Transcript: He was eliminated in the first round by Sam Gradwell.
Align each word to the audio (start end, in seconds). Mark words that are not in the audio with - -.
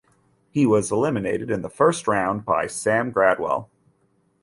He 0.49 0.65
was 0.65 0.91
eliminated 0.91 1.51
in 1.51 1.61
the 1.61 1.69
first 1.69 2.07
round 2.07 2.43
by 2.43 2.65
Sam 2.65 3.13
Gradwell. 3.13 3.69